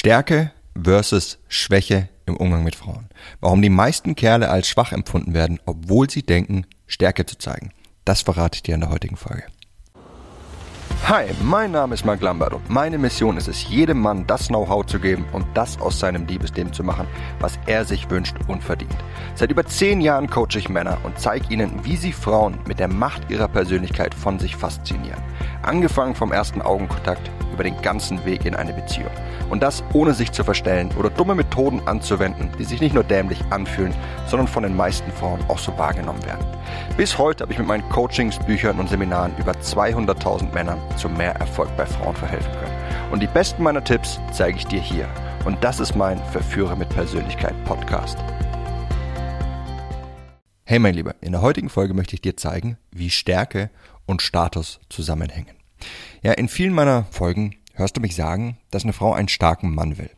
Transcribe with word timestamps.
Stärke 0.00 0.50
versus 0.82 1.38
Schwäche 1.46 2.08
im 2.24 2.34
Umgang 2.38 2.64
mit 2.64 2.74
Frauen. 2.74 3.10
Warum 3.40 3.60
die 3.60 3.68
meisten 3.68 4.16
Kerle 4.16 4.48
als 4.48 4.66
schwach 4.66 4.92
empfunden 4.92 5.34
werden, 5.34 5.60
obwohl 5.66 6.08
sie 6.08 6.22
denken, 6.22 6.64
Stärke 6.86 7.26
zu 7.26 7.36
zeigen. 7.36 7.72
Das 8.06 8.22
verrate 8.22 8.56
ich 8.56 8.62
dir 8.62 8.76
in 8.76 8.80
der 8.80 8.88
heutigen 8.88 9.18
Folge. 9.18 9.42
Hi, 11.06 11.26
mein 11.42 11.72
Name 11.72 11.92
ist 11.92 12.06
Mark 12.06 12.22
Lambert 12.22 12.54
und 12.54 12.70
meine 12.70 12.96
Mission 12.96 13.36
ist 13.36 13.46
es, 13.46 13.68
jedem 13.68 14.00
Mann 14.00 14.26
das 14.26 14.48
Know-how 14.48 14.86
zu 14.86 14.98
geben 14.98 15.26
und 15.32 15.44
das 15.52 15.78
aus 15.78 16.00
seinem 16.00 16.26
Liebesleben 16.26 16.72
zu 16.72 16.82
machen, 16.82 17.06
was 17.38 17.58
er 17.66 17.84
sich 17.84 18.08
wünscht 18.08 18.36
und 18.48 18.64
verdient. 18.64 18.96
Seit 19.34 19.50
über 19.50 19.66
zehn 19.66 20.00
Jahren 20.00 20.30
coache 20.30 20.56
ich 20.56 20.70
Männer 20.70 20.96
und 21.02 21.18
zeige 21.18 21.52
ihnen, 21.52 21.84
wie 21.84 21.96
sie 21.96 22.14
Frauen 22.14 22.58
mit 22.66 22.78
der 22.78 22.88
Macht 22.88 23.30
ihrer 23.30 23.48
Persönlichkeit 23.48 24.14
von 24.14 24.38
sich 24.38 24.56
faszinieren. 24.56 25.20
Angefangen 25.60 26.14
vom 26.14 26.32
ersten 26.32 26.62
Augenkontakt 26.62 27.30
über 27.60 27.64
den 27.68 27.82
ganzen 27.82 28.24
Weg 28.24 28.46
in 28.46 28.54
eine 28.54 28.72
Beziehung. 28.72 29.10
Und 29.50 29.62
das 29.62 29.84
ohne 29.92 30.14
sich 30.14 30.32
zu 30.32 30.44
verstellen 30.44 30.90
oder 30.98 31.10
dumme 31.10 31.34
Methoden 31.34 31.86
anzuwenden, 31.86 32.50
die 32.58 32.64
sich 32.64 32.80
nicht 32.80 32.94
nur 32.94 33.04
dämlich 33.04 33.38
anfühlen, 33.50 33.94
sondern 34.26 34.48
von 34.48 34.62
den 34.62 34.74
meisten 34.74 35.12
Frauen 35.12 35.40
auch 35.48 35.58
so 35.58 35.76
wahrgenommen 35.76 36.24
werden. 36.24 36.42
Bis 36.96 37.18
heute 37.18 37.42
habe 37.42 37.52
ich 37.52 37.58
mit 37.58 37.68
meinen 37.68 37.86
Coachings, 37.90 38.38
Büchern 38.38 38.78
und 38.78 38.88
Seminaren 38.88 39.36
über 39.36 39.52
200.000 39.52 40.54
Männern 40.54 40.78
zu 40.96 41.10
mehr 41.10 41.34
Erfolg 41.34 41.68
bei 41.76 41.84
Frauen 41.84 42.16
verhelfen 42.16 42.50
können. 42.50 43.12
Und 43.12 43.20
die 43.22 43.26
besten 43.26 43.62
meiner 43.62 43.84
Tipps 43.84 44.18
zeige 44.32 44.56
ich 44.56 44.66
dir 44.66 44.80
hier. 44.80 45.06
Und 45.44 45.62
das 45.62 45.80
ist 45.80 45.94
mein 45.94 46.18
Verführer 46.32 46.76
mit 46.76 46.88
Persönlichkeit 46.88 47.54
Podcast. 47.66 48.16
Hey 50.64 50.78
mein 50.78 50.94
Lieber, 50.94 51.14
in 51.20 51.32
der 51.32 51.42
heutigen 51.42 51.68
Folge 51.68 51.92
möchte 51.92 52.14
ich 52.14 52.22
dir 52.22 52.38
zeigen, 52.38 52.78
wie 52.90 53.10
Stärke 53.10 53.68
und 54.06 54.22
Status 54.22 54.80
zusammenhängen. 54.88 55.60
Ja, 56.22 56.32
in 56.32 56.48
vielen 56.48 56.74
meiner 56.74 57.04
Folgen 57.10 57.56
hörst 57.80 57.96
du 57.96 58.00
mich 58.00 58.14
sagen, 58.14 58.58
dass 58.70 58.84
eine 58.84 58.92
Frau 58.92 59.12
einen 59.12 59.28
starken 59.28 59.74
Mann 59.74 59.98
will 59.98 60.10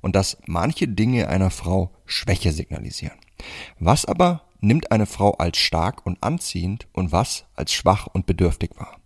und 0.00 0.16
dass 0.16 0.38
manche 0.46 0.88
Dinge 0.88 1.28
einer 1.28 1.50
Frau 1.50 1.90
Schwäche 2.06 2.52
signalisieren. 2.52 3.18
Was 3.78 4.04
aber 4.04 4.42
nimmt 4.60 4.90
eine 4.92 5.06
Frau 5.06 5.32
als 5.32 5.58
stark 5.58 6.04
und 6.04 6.22
anziehend 6.22 6.88
und 6.92 7.12
was 7.12 7.44
als 7.54 7.72
schwach 7.72 8.06
und 8.06 8.26
bedürftig 8.26 8.70
wahr? 8.76 8.98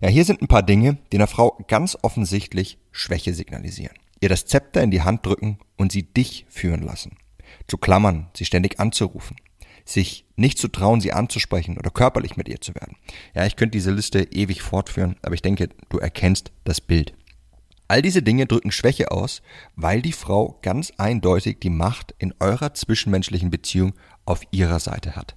Ja, 0.00 0.08
hier 0.08 0.24
sind 0.24 0.42
ein 0.42 0.48
paar 0.48 0.62
Dinge, 0.62 0.98
die 1.10 1.16
einer 1.16 1.26
Frau 1.26 1.58
ganz 1.66 1.96
offensichtlich 2.02 2.78
Schwäche 2.92 3.34
signalisieren. 3.34 3.96
Ihr 4.20 4.28
das 4.28 4.46
Zepter 4.46 4.82
in 4.82 4.90
die 4.90 5.02
Hand 5.02 5.26
drücken 5.26 5.58
und 5.76 5.92
sie 5.92 6.02
dich 6.02 6.46
führen 6.48 6.82
lassen. 6.82 7.16
Zu 7.66 7.78
klammern, 7.78 8.28
sie 8.34 8.44
ständig 8.44 8.80
anzurufen. 8.80 9.36
Sich 9.84 10.24
nicht 10.36 10.58
zu 10.58 10.68
trauen, 10.68 11.00
sie 11.00 11.12
anzusprechen 11.12 11.78
oder 11.78 11.90
körperlich 11.90 12.36
mit 12.36 12.48
ihr 12.48 12.60
zu 12.60 12.74
werden. 12.74 12.96
Ja, 13.34 13.46
ich 13.46 13.56
könnte 13.56 13.76
diese 13.76 13.92
Liste 13.92 14.22
ewig 14.32 14.62
fortführen, 14.62 15.16
aber 15.22 15.34
ich 15.34 15.42
denke, 15.42 15.68
du 15.88 15.98
erkennst 15.98 16.50
das 16.64 16.80
Bild. 16.80 17.14
All 17.88 18.02
diese 18.02 18.22
Dinge 18.22 18.46
drücken 18.46 18.72
Schwäche 18.72 19.10
aus, 19.10 19.42
weil 19.76 20.02
die 20.02 20.12
Frau 20.12 20.58
ganz 20.62 20.92
eindeutig 20.96 21.58
die 21.60 21.70
Macht 21.70 22.14
in 22.18 22.34
eurer 22.40 22.74
zwischenmenschlichen 22.74 23.50
Beziehung 23.50 23.94
auf 24.24 24.40
ihrer 24.50 24.80
Seite 24.80 25.14
hat. 25.14 25.36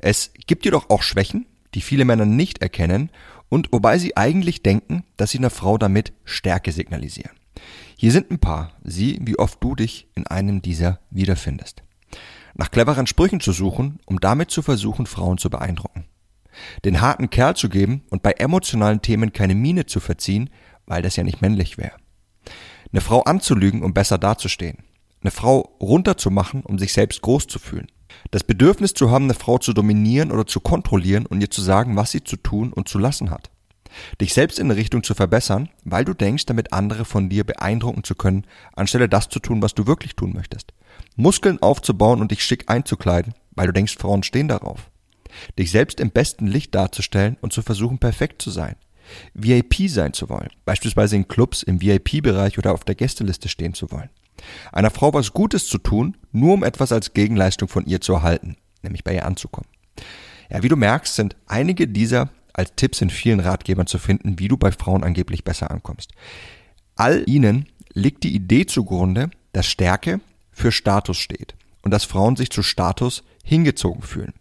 Es 0.00 0.32
gibt 0.46 0.64
jedoch 0.64 0.90
auch 0.90 1.02
Schwächen, 1.02 1.46
die 1.74 1.80
viele 1.80 2.04
Männer 2.04 2.26
nicht 2.26 2.60
erkennen 2.62 3.10
und 3.48 3.72
wobei 3.72 3.98
sie 3.98 4.16
eigentlich 4.16 4.62
denken, 4.62 5.04
dass 5.16 5.30
sie 5.30 5.38
einer 5.38 5.50
Frau 5.50 5.78
damit 5.78 6.12
Stärke 6.24 6.72
signalisieren. 6.72 7.32
Hier 7.96 8.12
sind 8.12 8.30
ein 8.30 8.38
paar, 8.38 8.72
sieh, 8.84 9.18
wie 9.22 9.38
oft 9.38 9.62
du 9.62 9.74
dich 9.74 10.08
in 10.14 10.26
einem 10.26 10.62
dieser 10.62 11.00
wiederfindest. 11.10 11.82
Nach 12.54 12.70
cleveren 12.70 13.06
Sprüchen 13.06 13.40
zu 13.40 13.52
suchen, 13.52 14.00
um 14.06 14.20
damit 14.20 14.50
zu 14.50 14.62
versuchen, 14.62 15.06
Frauen 15.06 15.38
zu 15.38 15.50
beeindrucken. 15.50 16.04
Den 16.84 17.00
harten 17.00 17.30
Kerl 17.30 17.56
zu 17.56 17.68
geben 17.68 18.02
und 18.10 18.22
bei 18.22 18.32
emotionalen 18.32 19.00
Themen 19.02 19.32
keine 19.32 19.54
Miene 19.54 19.86
zu 19.86 20.00
verziehen, 20.00 20.50
weil 20.88 21.02
das 21.02 21.16
ja 21.16 21.22
nicht 21.22 21.40
männlich 21.40 21.78
wäre. 21.78 21.96
Eine 22.90 23.00
Frau 23.00 23.22
anzulügen, 23.22 23.82
um 23.82 23.94
besser 23.94 24.18
dazustehen. 24.18 24.78
Eine 25.20 25.30
Frau 25.30 25.76
runterzumachen, 25.80 26.62
um 26.62 26.78
sich 26.78 26.92
selbst 26.92 27.22
groß 27.22 27.46
zu 27.46 27.58
fühlen. 27.58 27.88
Das 28.30 28.44
Bedürfnis 28.44 28.94
zu 28.94 29.10
haben, 29.10 29.24
eine 29.24 29.34
Frau 29.34 29.58
zu 29.58 29.72
dominieren 29.72 30.32
oder 30.32 30.46
zu 30.46 30.60
kontrollieren 30.60 31.26
und 31.26 31.40
ihr 31.40 31.50
zu 31.50 31.62
sagen, 31.62 31.96
was 31.96 32.10
sie 32.10 32.24
zu 32.24 32.36
tun 32.36 32.72
und 32.72 32.88
zu 32.88 32.98
lassen 32.98 33.30
hat. 33.30 33.50
Dich 34.20 34.34
selbst 34.34 34.58
in 34.58 34.70
eine 34.70 34.76
Richtung 34.76 35.02
zu 35.02 35.14
verbessern, 35.14 35.70
weil 35.84 36.04
du 36.04 36.14
denkst, 36.14 36.46
damit 36.46 36.72
andere 36.72 37.04
von 37.04 37.28
dir 37.28 37.44
beeindrucken 37.44 38.04
zu 38.04 38.14
können, 38.14 38.46
anstelle 38.74 39.08
das 39.08 39.28
zu 39.28 39.40
tun, 39.40 39.62
was 39.62 39.74
du 39.74 39.86
wirklich 39.86 40.14
tun 40.14 40.32
möchtest. 40.34 40.72
Muskeln 41.16 41.60
aufzubauen 41.62 42.20
und 42.20 42.30
dich 42.30 42.42
schick 42.42 42.70
einzukleiden, 42.70 43.34
weil 43.52 43.66
du 43.66 43.72
denkst, 43.72 43.96
Frauen 43.98 44.22
stehen 44.22 44.48
darauf. 44.48 44.90
Dich 45.58 45.70
selbst 45.70 46.00
im 46.00 46.10
besten 46.10 46.46
Licht 46.46 46.74
darzustellen 46.74 47.36
und 47.40 47.52
zu 47.52 47.62
versuchen, 47.62 47.98
perfekt 47.98 48.42
zu 48.42 48.50
sein. 48.50 48.76
VIP 49.34 49.88
sein 49.88 50.12
zu 50.12 50.28
wollen, 50.28 50.50
beispielsweise 50.64 51.16
in 51.16 51.28
Clubs 51.28 51.62
im 51.62 51.80
VIP-Bereich 51.80 52.58
oder 52.58 52.72
auf 52.72 52.84
der 52.84 52.94
Gästeliste 52.94 53.48
stehen 53.48 53.74
zu 53.74 53.90
wollen. 53.90 54.10
Einer 54.72 54.90
Frau 54.90 55.12
was 55.12 55.32
Gutes 55.32 55.66
zu 55.66 55.78
tun, 55.78 56.16
nur 56.32 56.54
um 56.54 56.64
etwas 56.64 56.92
als 56.92 57.14
Gegenleistung 57.14 57.68
von 57.68 57.86
ihr 57.86 58.00
zu 58.00 58.14
erhalten, 58.14 58.56
nämlich 58.82 59.04
bei 59.04 59.14
ihr 59.14 59.26
anzukommen. 59.26 59.68
Ja, 60.50 60.62
wie 60.62 60.68
du 60.68 60.76
merkst, 60.76 61.14
sind 61.14 61.36
einige 61.46 61.88
dieser 61.88 62.30
als 62.52 62.72
Tipps 62.74 63.00
in 63.00 63.10
vielen 63.10 63.40
Ratgebern 63.40 63.86
zu 63.86 63.98
finden, 63.98 64.38
wie 64.38 64.48
du 64.48 64.56
bei 64.56 64.72
Frauen 64.72 65.04
angeblich 65.04 65.44
besser 65.44 65.70
ankommst. 65.70 66.12
All 66.96 67.22
ihnen 67.26 67.66
liegt 67.92 68.24
die 68.24 68.34
Idee 68.34 68.66
zugrunde, 68.66 69.30
dass 69.52 69.66
Stärke 69.66 70.20
für 70.50 70.72
Status 70.72 71.18
steht 71.18 71.54
und 71.82 71.92
dass 71.92 72.04
Frauen 72.04 72.36
sich 72.36 72.50
zu 72.50 72.62
Status 72.62 73.22
hingezogen 73.44 74.02
fühlen. 74.02 74.34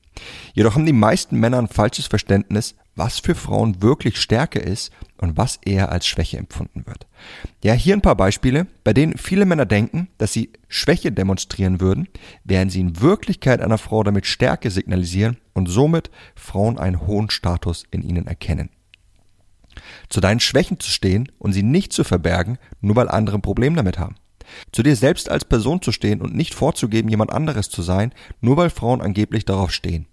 Jedoch 0.53 0.73
haben 0.73 0.85
die 0.85 0.93
meisten 0.93 1.39
Männer 1.39 1.59
ein 1.59 1.67
falsches 1.67 2.07
Verständnis, 2.07 2.75
was 2.97 3.19
für 3.19 3.35
Frauen 3.35 3.81
wirklich 3.81 4.19
Stärke 4.19 4.59
ist 4.59 4.91
und 5.17 5.37
was 5.37 5.59
eher 5.63 5.91
als 5.91 6.07
Schwäche 6.07 6.37
empfunden 6.37 6.85
wird. 6.85 7.07
Ja, 7.63 7.73
hier 7.73 7.95
ein 7.95 8.01
paar 8.01 8.15
Beispiele, 8.15 8.67
bei 8.83 8.93
denen 8.93 9.17
viele 9.17 9.45
Männer 9.45 9.65
denken, 9.65 10.09
dass 10.17 10.33
sie 10.33 10.51
Schwäche 10.67 11.11
demonstrieren 11.11 11.79
würden, 11.79 12.07
während 12.43 12.71
sie 12.71 12.81
in 12.81 12.99
Wirklichkeit 12.99 13.61
einer 13.61 13.77
Frau 13.77 14.03
damit 14.03 14.25
Stärke 14.25 14.71
signalisieren 14.71 15.37
und 15.53 15.67
somit 15.67 16.09
Frauen 16.35 16.77
einen 16.77 17.05
hohen 17.05 17.29
Status 17.29 17.85
in 17.91 18.01
ihnen 18.01 18.27
erkennen. 18.27 18.69
Zu 20.09 20.19
deinen 20.19 20.39
Schwächen 20.39 20.79
zu 20.79 20.89
stehen 20.89 21.31
und 21.37 21.53
sie 21.53 21.63
nicht 21.63 21.93
zu 21.93 22.03
verbergen, 22.03 22.57
nur 22.81 22.95
weil 22.95 23.09
andere 23.09 23.37
ein 23.37 23.43
Problem 23.43 23.75
damit 23.75 23.99
haben. 23.99 24.15
Zu 24.71 24.81
dir 24.81 24.95
selbst 24.95 25.29
als 25.29 25.45
Person 25.45 25.81
zu 25.81 25.91
stehen 25.91 26.21
und 26.21 26.35
nicht 26.35 26.55
vorzugeben, 26.55 27.09
jemand 27.09 27.31
anderes 27.31 27.69
zu 27.69 27.81
sein, 27.83 28.13
nur 28.41 28.57
weil 28.57 28.69
Frauen 28.69 29.01
angeblich 29.01 29.45
darauf 29.45 29.71
stehen. 29.71 30.07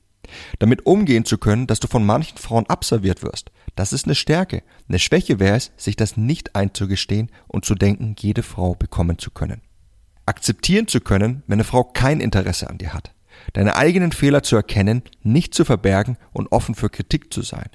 Damit 0.58 0.86
umgehen 0.86 1.24
zu 1.24 1.38
können, 1.38 1.66
dass 1.66 1.80
du 1.80 1.88
von 1.88 2.04
manchen 2.04 2.38
Frauen 2.38 2.66
abserviert 2.66 3.22
wirst. 3.22 3.50
Das 3.76 3.92
ist 3.92 4.06
eine 4.06 4.14
Stärke. 4.14 4.62
Eine 4.88 4.98
Schwäche 4.98 5.40
wäre 5.40 5.56
es, 5.56 5.72
sich 5.76 5.96
das 5.96 6.16
nicht 6.16 6.54
einzugestehen 6.54 7.30
und 7.48 7.64
zu 7.64 7.74
denken, 7.74 8.14
jede 8.18 8.42
Frau 8.42 8.74
bekommen 8.74 9.18
zu 9.18 9.30
können. 9.30 9.62
Akzeptieren 10.26 10.88
zu 10.88 11.00
können, 11.00 11.42
wenn 11.46 11.56
eine 11.56 11.64
Frau 11.64 11.84
kein 11.84 12.20
Interesse 12.20 12.70
an 12.70 12.78
dir 12.78 12.94
hat. 12.94 13.12
Deine 13.52 13.76
eigenen 13.76 14.12
Fehler 14.12 14.42
zu 14.42 14.56
erkennen, 14.56 15.02
nicht 15.22 15.54
zu 15.54 15.64
verbergen 15.64 16.16
und 16.32 16.50
offen 16.52 16.74
für 16.74 16.88
Kritik 16.88 17.32
zu 17.32 17.42
sein. 17.42 17.68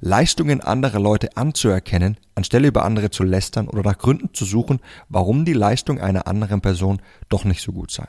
Leistungen 0.00 0.60
anderer 0.60 1.00
Leute 1.00 1.36
anzuerkennen, 1.36 2.18
anstelle 2.34 2.68
über 2.68 2.84
andere 2.84 3.10
zu 3.10 3.22
lästern 3.22 3.68
oder 3.68 3.82
nach 3.82 3.98
Gründen 3.98 4.32
zu 4.34 4.44
suchen, 4.44 4.80
warum 5.08 5.44
die 5.44 5.52
Leistung 5.52 6.00
einer 6.00 6.26
anderen 6.26 6.60
Person 6.60 7.00
doch 7.28 7.44
nicht 7.44 7.62
so 7.62 7.72
gut 7.72 7.90
sei. 7.90 8.08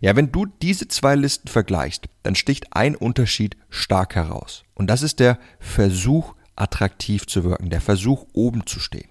Ja, 0.00 0.16
wenn 0.16 0.32
du 0.32 0.46
diese 0.46 0.88
zwei 0.88 1.14
Listen 1.14 1.48
vergleichst, 1.48 2.06
dann 2.22 2.34
sticht 2.34 2.76
ein 2.76 2.96
Unterschied 2.96 3.56
stark 3.70 4.14
heraus. 4.14 4.64
Und 4.74 4.88
das 4.88 5.02
ist 5.02 5.20
der 5.20 5.38
Versuch, 5.58 6.34
attraktiv 6.56 7.26
zu 7.26 7.44
wirken, 7.44 7.70
der 7.70 7.80
Versuch, 7.80 8.26
oben 8.32 8.66
zu 8.66 8.80
stehen. 8.80 9.08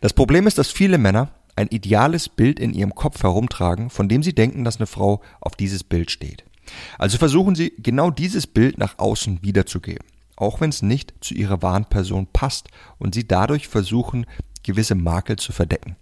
Das 0.00 0.12
Problem 0.12 0.46
ist, 0.46 0.58
dass 0.58 0.70
viele 0.70 0.98
Männer 0.98 1.30
ein 1.56 1.68
ideales 1.68 2.28
Bild 2.28 2.58
in 2.58 2.72
ihrem 2.72 2.94
Kopf 2.94 3.22
herumtragen, 3.22 3.90
von 3.90 4.08
dem 4.08 4.22
sie 4.22 4.34
denken, 4.34 4.64
dass 4.64 4.76
eine 4.76 4.86
Frau 4.86 5.22
auf 5.40 5.54
dieses 5.54 5.84
Bild 5.84 6.10
steht. 6.10 6.44
Also 6.98 7.18
versuchen 7.18 7.54
sie 7.54 7.72
genau 7.78 8.10
dieses 8.10 8.46
Bild 8.46 8.78
nach 8.78 8.98
außen 8.98 9.42
wiederzugeben, 9.42 10.06
auch 10.36 10.60
wenn 10.60 10.70
es 10.70 10.82
nicht 10.82 11.14
zu 11.20 11.34
ihrer 11.34 11.60
wahren 11.62 11.84
Person 11.84 12.26
passt 12.32 12.68
und 12.98 13.14
sie 13.14 13.26
dadurch 13.26 13.68
versuchen, 13.68 14.26
gewisse 14.62 14.94
Makel 14.94 15.36
zu 15.36 15.52
verdecken. 15.52 15.96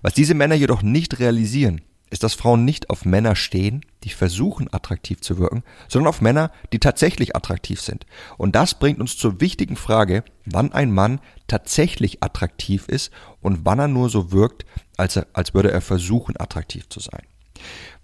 Was 0.00 0.14
diese 0.14 0.34
Männer 0.34 0.54
jedoch 0.54 0.82
nicht 0.82 1.20
realisieren, 1.20 1.82
ist, 2.12 2.22
dass 2.22 2.34
Frauen 2.34 2.64
nicht 2.64 2.90
auf 2.90 3.04
Männer 3.04 3.34
stehen, 3.34 3.84
die 4.04 4.10
versuchen 4.10 4.72
attraktiv 4.72 5.20
zu 5.20 5.38
wirken, 5.38 5.64
sondern 5.88 6.08
auf 6.10 6.20
Männer, 6.20 6.52
die 6.72 6.78
tatsächlich 6.78 7.34
attraktiv 7.34 7.80
sind. 7.80 8.06
Und 8.36 8.54
das 8.54 8.78
bringt 8.78 9.00
uns 9.00 9.16
zur 9.16 9.40
wichtigen 9.40 9.76
Frage, 9.76 10.22
wann 10.44 10.72
ein 10.72 10.92
Mann 10.92 11.20
tatsächlich 11.48 12.22
attraktiv 12.22 12.86
ist 12.88 13.10
und 13.40 13.64
wann 13.64 13.78
er 13.78 13.88
nur 13.88 14.10
so 14.10 14.30
wirkt, 14.30 14.66
als, 14.96 15.16
er, 15.16 15.26
als 15.32 15.54
würde 15.54 15.72
er 15.72 15.80
versuchen 15.80 16.38
attraktiv 16.38 16.88
zu 16.88 17.00
sein. 17.00 17.22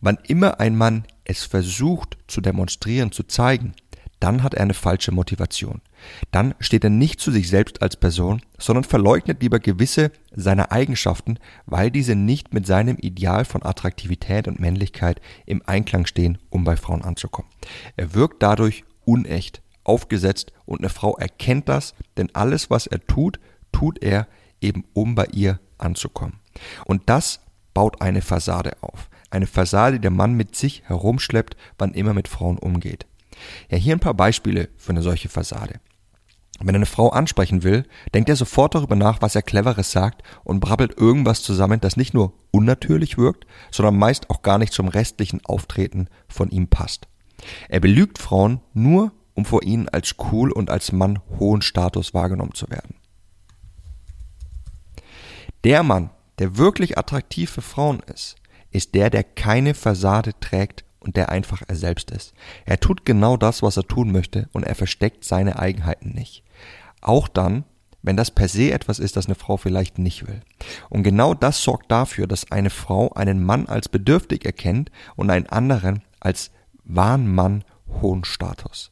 Wann 0.00 0.18
immer 0.26 0.60
ein 0.60 0.76
Mann 0.76 1.04
es 1.24 1.44
versucht 1.44 2.16
zu 2.26 2.40
demonstrieren, 2.40 3.12
zu 3.12 3.24
zeigen, 3.24 3.74
dann 4.20 4.42
hat 4.42 4.54
er 4.54 4.62
eine 4.62 4.74
falsche 4.74 5.12
Motivation. 5.12 5.80
Dann 6.30 6.54
steht 6.60 6.84
er 6.84 6.90
nicht 6.90 7.20
zu 7.20 7.30
sich 7.30 7.48
selbst 7.48 7.82
als 7.82 7.96
Person, 7.96 8.42
sondern 8.58 8.84
verleugnet 8.84 9.42
lieber 9.42 9.60
gewisse 9.60 10.10
seiner 10.34 10.72
Eigenschaften, 10.72 11.38
weil 11.66 11.90
diese 11.90 12.14
nicht 12.14 12.52
mit 12.52 12.66
seinem 12.66 12.96
Ideal 12.96 13.44
von 13.44 13.62
Attraktivität 13.62 14.48
und 14.48 14.60
Männlichkeit 14.60 15.20
im 15.46 15.62
Einklang 15.66 16.06
stehen, 16.06 16.38
um 16.50 16.64
bei 16.64 16.76
Frauen 16.76 17.02
anzukommen. 17.02 17.50
Er 17.96 18.14
wirkt 18.14 18.42
dadurch 18.42 18.84
unecht, 19.04 19.62
aufgesetzt 19.84 20.52
und 20.66 20.80
eine 20.80 20.90
Frau 20.90 21.16
erkennt 21.16 21.68
das, 21.68 21.94
denn 22.16 22.34
alles, 22.34 22.70
was 22.70 22.86
er 22.86 23.04
tut, 23.06 23.40
tut 23.72 24.02
er 24.02 24.26
eben, 24.60 24.84
um 24.92 25.14
bei 25.14 25.26
ihr 25.32 25.60
anzukommen. 25.78 26.40
Und 26.84 27.02
das 27.06 27.40
baut 27.74 28.00
eine 28.02 28.22
Fassade 28.22 28.76
auf. 28.80 29.08
Eine 29.30 29.46
Fassade, 29.46 29.96
die 29.96 30.02
der 30.02 30.10
Mann 30.10 30.34
mit 30.34 30.56
sich 30.56 30.82
herumschleppt, 30.86 31.56
wann 31.78 31.92
immer 31.92 32.14
mit 32.14 32.28
Frauen 32.28 32.58
umgeht. 32.58 33.06
Ja, 33.70 33.78
hier 33.78 33.94
ein 33.94 34.00
paar 34.00 34.14
Beispiele 34.14 34.68
für 34.76 34.90
eine 34.90 35.02
solche 35.02 35.28
Fassade. 35.28 35.80
Wenn 36.60 36.74
eine 36.74 36.86
Frau 36.86 37.10
ansprechen 37.10 37.62
will, 37.62 37.84
denkt 38.14 38.28
er 38.28 38.36
sofort 38.36 38.74
darüber 38.74 38.96
nach, 38.96 39.22
was 39.22 39.36
er 39.36 39.42
Cleveres 39.42 39.92
sagt 39.92 40.22
und 40.42 40.58
brabbelt 40.58 40.98
irgendwas 40.98 41.42
zusammen, 41.42 41.80
das 41.80 41.96
nicht 41.96 42.14
nur 42.14 42.32
unnatürlich 42.50 43.16
wirkt, 43.16 43.46
sondern 43.70 43.96
meist 43.96 44.28
auch 44.28 44.42
gar 44.42 44.58
nicht 44.58 44.72
zum 44.72 44.88
restlichen 44.88 45.44
Auftreten 45.44 46.08
von 46.26 46.50
ihm 46.50 46.66
passt. 46.66 47.06
Er 47.68 47.78
belügt 47.78 48.18
Frauen 48.18 48.60
nur, 48.74 49.12
um 49.34 49.44
vor 49.44 49.62
ihnen 49.62 49.88
als 49.88 50.16
cool 50.32 50.50
und 50.50 50.68
als 50.68 50.90
Mann 50.90 51.20
hohen 51.38 51.62
Status 51.62 52.12
wahrgenommen 52.12 52.54
zu 52.54 52.68
werden. 52.70 52.96
Der 55.62 55.84
Mann, 55.84 56.10
der 56.40 56.56
wirklich 56.56 56.98
attraktiv 56.98 57.50
für 57.50 57.62
Frauen 57.62 58.00
ist, 58.12 58.34
ist 58.70 58.94
der, 58.94 59.10
der 59.10 59.22
keine 59.22 59.74
Fassade 59.74 60.32
trägt 60.40 60.84
und 61.00 61.16
der 61.16 61.30
einfach 61.30 61.62
er 61.66 61.76
selbst 61.76 62.10
ist. 62.10 62.34
Er 62.64 62.80
tut 62.80 63.04
genau 63.04 63.36
das, 63.36 63.62
was 63.62 63.76
er 63.76 63.84
tun 63.84 64.12
möchte 64.12 64.48
und 64.52 64.64
er 64.64 64.74
versteckt 64.74 65.24
seine 65.24 65.58
Eigenheiten 65.58 66.10
nicht. 66.10 66.42
Auch 67.00 67.28
dann, 67.28 67.64
wenn 68.02 68.16
das 68.16 68.30
per 68.30 68.48
se 68.48 68.72
etwas 68.72 68.98
ist, 68.98 69.16
das 69.16 69.26
eine 69.26 69.34
Frau 69.34 69.56
vielleicht 69.56 69.98
nicht 69.98 70.26
will. 70.26 70.40
Und 70.88 71.02
genau 71.02 71.34
das 71.34 71.62
sorgt 71.62 71.90
dafür, 71.90 72.26
dass 72.26 72.50
eine 72.50 72.70
Frau 72.70 73.12
einen 73.12 73.44
Mann 73.44 73.66
als 73.66 73.88
bedürftig 73.88 74.44
erkennt 74.44 74.90
und 75.16 75.30
einen 75.30 75.46
anderen 75.46 76.02
als 76.20 76.50
wahren 76.84 77.32
Mann 77.32 77.64
hohen 78.00 78.24
Status. 78.24 78.90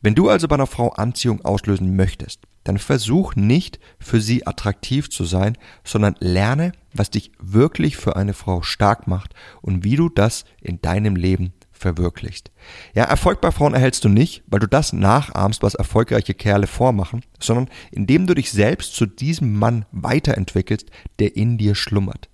Wenn 0.00 0.14
du 0.14 0.28
also 0.28 0.48
bei 0.48 0.54
einer 0.54 0.66
Frau 0.66 0.90
Anziehung 0.90 1.44
auslösen 1.44 1.96
möchtest, 1.96 2.40
dann 2.68 2.78
versuch 2.78 3.34
nicht 3.34 3.80
für 3.98 4.20
sie 4.20 4.46
attraktiv 4.46 5.08
zu 5.08 5.24
sein, 5.24 5.56
sondern 5.84 6.16
lerne, 6.20 6.72
was 6.92 7.10
dich 7.10 7.32
wirklich 7.40 7.96
für 7.96 8.16
eine 8.16 8.34
Frau 8.34 8.62
stark 8.62 9.06
macht 9.06 9.34
und 9.62 9.84
wie 9.84 9.96
du 9.96 10.08
das 10.08 10.44
in 10.60 10.80
deinem 10.80 11.16
Leben 11.16 11.52
verwirklichst. 11.72 12.50
Ja, 12.94 13.04
Erfolg 13.04 13.40
bei 13.40 13.52
Frauen 13.52 13.72
erhältst 13.72 14.04
du 14.04 14.08
nicht, 14.08 14.42
weil 14.48 14.60
du 14.60 14.66
das 14.66 14.92
nachahmst, 14.92 15.62
was 15.62 15.74
erfolgreiche 15.74 16.34
Kerle 16.34 16.66
vormachen, 16.66 17.22
sondern 17.38 17.68
indem 17.90 18.26
du 18.26 18.34
dich 18.34 18.50
selbst 18.50 18.94
zu 18.94 19.06
diesem 19.06 19.54
Mann 19.54 19.86
weiterentwickelst, 19.92 20.90
der 21.20 21.36
in 21.36 21.56
dir 21.56 21.74
schlummert. 21.74 22.28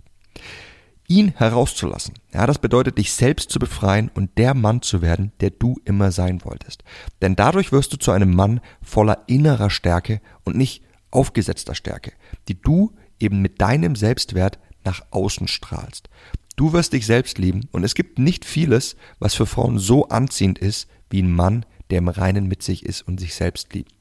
Ihn 1.06 1.34
herauszulassen, 1.36 2.14
ja, 2.32 2.46
das 2.46 2.58
bedeutet 2.58 2.96
dich 2.96 3.12
selbst 3.12 3.50
zu 3.50 3.58
befreien 3.58 4.10
und 4.14 4.38
der 4.38 4.54
Mann 4.54 4.80
zu 4.80 5.02
werden, 5.02 5.32
der 5.40 5.50
du 5.50 5.76
immer 5.84 6.12
sein 6.12 6.42
wolltest. 6.44 6.82
Denn 7.20 7.36
dadurch 7.36 7.72
wirst 7.72 7.92
du 7.92 7.98
zu 7.98 8.10
einem 8.10 8.34
Mann 8.34 8.60
voller 8.80 9.24
innerer 9.26 9.68
Stärke 9.68 10.22
und 10.44 10.56
nicht 10.56 10.82
aufgesetzter 11.10 11.74
Stärke, 11.74 12.12
die 12.48 12.60
du 12.60 12.92
eben 13.20 13.42
mit 13.42 13.60
deinem 13.60 13.96
Selbstwert 13.96 14.58
nach 14.84 15.02
außen 15.10 15.46
strahlst. 15.46 16.08
Du 16.56 16.72
wirst 16.72 16.92
dich 16.92 17.04
selbst 17.04 17.38
lieben 17.38 17.68
und 17.72 17.84
es 17.84 17.94
gibt 17.94 18.18
nicht 18.18 18.44
vieles, 18.44 18.96
was 19.18 19.34
für 19.34 19.46
Frauen 19.46 19.78
so 19.78 20.08
anziehend 20.08 20.58
ist, 20.58 20.88
wie 21.10 21.22
ein 21.22 21.32
Mann, 21.32 21.66
der 21.90 21.98
im 21.98 22.08
Reinen 22.08 22.46
mit 22.46 22.62
sich 22.62 22.86
ist 22.86 23.02
und 23.02 23.20
sich 23.20 23.34
selbst 23.34 23.74
liebt. 23.74 23.92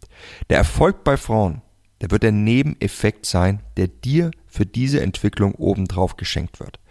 Der 0.50 0.58
Erfolg 0.58 1.04
bei 1.04 1.18
Frauen, 1.18 1.62
der 2.04 2.12
wird 2.12 2.24
der 2.24 2.34
Nebeneffekt 2.34 3.26
sein, 3.26 3.62
der 3.78 3.88
dir 3.88 4.32
für 4.46 4.66
diese 4.66 5.00
Entwicklung 5.00 5.56
obendrauf 5.56 6.18
geschenkt 6.18 6.60
wird. 6.60 6.82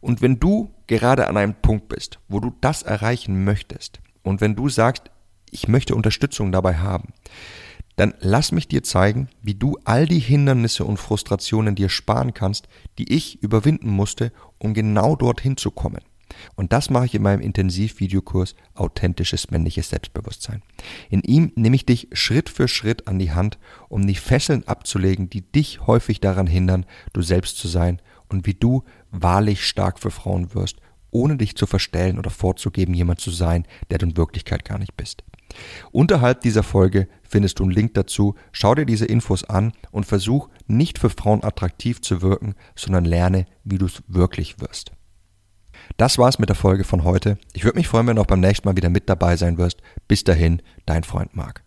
Und 0.00 0.22
wenn 0.22 0.40
du 0.40 0.70
gerade 0.86 1.28
an 1.28 1.36
einem 1.36 1.54
Punkt 1.60 1.88
bist, 1.88 2.20
wo 2.26 2.40
du 2.40 2.54
das 2.62 2.82
erreichen 2.82 3.44
möchtest, 3.44 4.00
und 4.22 4.40
wenn 4.40 4.56
du 4.56 4.70
sagst, 4.70 5.10
ich 5.50 5.68
möchte 5.68 5.94
Unterstützung 5.94 6.52
dabei 6.52 6.76
haben, 6.76 7.12
dann 7.96 8.14
lass 8.20 8.50
mich 8.50 8.66
dir 8.66 8.82
zeigen, 8.82 9.28
wie 9.42 9.56
du 9.56 9.76
all 9.84 10.06
die 10.06 10.20
Hindernisse 10.20 10.86
und 10.86 10.96
Frustrationen 10.96 11.74
dir 11.74 11.90
sparen 11.90 12.32
kannst, 12.32 12.66
die 12.96 13.12
ich 13.12 13.42
überwinden 13.42 13.90
musste, 13.90 14.32
um 14.56 14.72
genau 14.72 15.16
dorthin 15.16 15.58
zu 15.58 15.70
kommen. 15.70 16.00
Und 16.54 16.72
das 16.72 16.90
mache 16.90 17.06
ich 17.06 17.14
in 17.14 17.22
meinem 17.22 17.40
Intensivvideokurs 17.40 18.54
Authentisches 18.74 19.50
männliches 19.50 19.88
Selbstbewusstsein. 19.90 20.62
In 21.08 21.22
ihm 21.22 21.52
nehme 21.54 21.76
ich 21.76 21.86
dich 21.86 22.08
Schritt 22.12 22.48
für 22.48 22.68
Schritt 22.68 23.08
an 23.08 23.18
die 23.18 23.32
Hand, 23.32 23.58
um 23.88 24.06
die 24.06 24.14
Fesseln 24.14 24.66
abzulegen, 24.66 25.30
die 25.30 25.42
dich 25.42 25.86
häufig 25.86 26.20
daran 26.20 26.46
hindern, 26.46 26.86
du 27.12 27.22
selbst 27.22 27.58
zu 27.58 27.68
sein 27.68 28.00
und 28.28 28.46
wie 28.46 28.54
du 28.54 28.84
wahrlich 29.10 29.66
stark 29.66 29.98
für 29.98 30.10
Frauen 30.10 30.54
wirst, 30.54 30.78
ohne 31.10 31.36
dich 31.36 31.56
zu 31.56 31.66
verstellen 31.66 32.18
oder 32.18 32.30
vorzugeben, 32.30 32.94
jemand 32.94 33.20
zu 33.20 33.30
sein, 33.30 33.66
der 33.90 33.98
du 33.98 34.06
in 34.06 34.16
Wirklichkeit 34.16 34.64
gar 34.64 34.78
nicht 34.78 34.96
bist. 34.96 35.24
Unterhalb 35.92 36.40
dieser 36.40 36.62
Folge 36.62 37.08
findest 37.22 37.58
du 37.58 37.64
einen 37.64 37.72
Link 37.72 37.94
dazu. 37.94 38.34
Schau 38.52 38.74
dir 38.74 38.84
diese 38.84 39.06
Infos 39.06 39.44
an 39.44 39.72
und 39.90 40.04
versuch 40.04 40.48
nicht 40.66 40.98
für 40.98 41.10
Frauen 41.10 41.44
attraktiv 41.44 42.00
zu 42.02 42.20
wirken, 42.20 42.54
sondern 42.74 43.04
lerne, 43.04 43.46
wie 43.64 43.78
du 43.78 43.86
es 43.86 44.02
wirklich 44.08 44.60
wirst. 44.60 44.92
Das 45.96 46.18
war's 46.18 46.38
mit 46.38 46.50
der 46.50 46.56
Folge 46.56 46.84
von 46.84 47.04
heute. 47.04 47.38
Ich 47.54 47.64
würde 47.64 47.78
mich 47.78 47.88
freuen, 47.88 48.06
wenn 48.06 48.16
du 48.16 48.22
auch 48.22 48.26
beim 48.26 48.40
nächsten 48.40 48.68
Mal 48.68 48.76
wieder 48.76 48.90
mit 48.90 49.08
dabei 49.08 49.36
sein 49.36 49.56
wirst. 49.56 49.80
Bis 50.08 50.24
dahin, 50.24 50.60
dein 50.84 51.04
Freund 51.04 51.34
Marc. 51.34 51.65